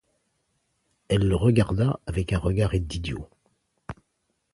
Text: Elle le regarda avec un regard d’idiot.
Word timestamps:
Elle 1.09 1.27
le 1.27 1.35
regarda 1.35 1.99
avec 2.07 2.33
un 2.33 2.39
regard 2.39 2.71
d’idiot. 2.73 3.29